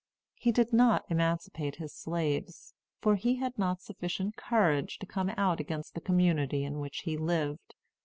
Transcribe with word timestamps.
He 0.33 0.51
did 0.51 0.73
not 0.73 1.05
emancipate 1.11 1.75
his 1.75 1.93
slaves; 1.95 2.73
for 3.01 3.17
he 3.17 3.35
had 3.35 3.55
not 3.59 3.83
sufficient 3.83 4.35
courage 4.35 4.97
to 4.97 5.05
come 5.05 5.29
out 5.37 5.59
against 5.59 5.93
the 5.93 6.01
community 6.01 6.63
in 6.63 6.79
which 6.79 7.01
he 7.03 7.17
lived. 7.17 7.75